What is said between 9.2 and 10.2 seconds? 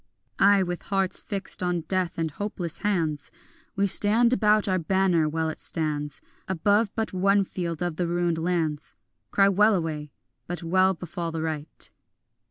Cry wellaway,